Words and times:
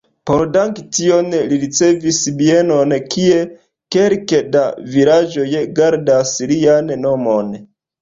Por 0.27 0.43
danki 0.55 0.85
tion 0.97 1.29
li 1.51 1.59
ricevis 1.63 2.23
bienon, 2.41 2.97
kie 3.13 3.39
kelke 3.99 4.43
da 4.59 4.67
vilaĝoj 4.97 5.49
gardas 5.83 6.37
lian 6.57 6.95
nomon. 7.09 7.59